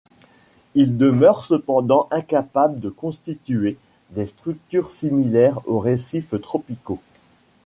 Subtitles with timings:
[0.73, 3.77] Il demeure cependant incapable de constituer
[4.09, 6.97] des structures similaires aux récifs tropicaux.